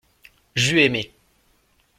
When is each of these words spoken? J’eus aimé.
J’eus 0.55 0.79
aimé. 0.81 1.13